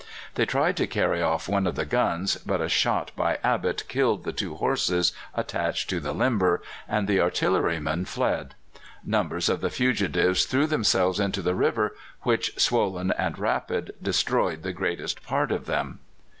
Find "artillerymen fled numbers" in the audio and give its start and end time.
7.21-9.47